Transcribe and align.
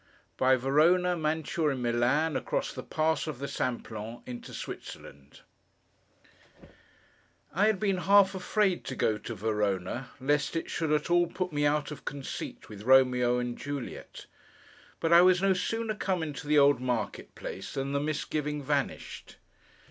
BY 0.37 0.55
VERONA, 0.55 1.15
MANTUA, 1.15 1.69
AND 1.73 1.83
MILAN, 1.83 2.35
ACROSS 2.35 2.73
THE 2.73 2.81
PASS 2.81 3.27
OF 3.27 3.37
THE 3.37 3.47
SIMPLON 3.47 4.23
INTO 4.25 4.51
SWITZERLAND 4.51 5.41
I 7.53 7.67
HAD 7.67 7.79
been 7.79 7.97
half 7.99 8.33
afraid 8.33 8.83
to 8.85 8.95
go 8.95 9.19
to 9.19 9.35
Verona, 9.35 10.09
lest 10.19 10.55
it 10.55 10.71
should 10.71 10.91
at 10.91 11.11
all 11.11 11.27
put 11.27 11.53
me 11.53 11.67
out 11.67 11.91
of 11.91 12.03
conceit 12.03 12.67
with 12.67 12.81
Romeo 12.81 13.37
and 13.37 13.55
Juliet. 13.55 14.25
But, 14.99 15.13
I 15.13 15.21
was 15.21 15.39
no 15.43 15.53
sooner 15.53 15.93
come 15.93 16.23
into 16.23 16.47
the 16.47 16.57
old 16.57 16.79
market 16.79 17.35
place, 17.35 17.75
than 17.75 17.91
the 17.91 17.99
misgiving 17.99 18.63
vanished. 18.63 19.35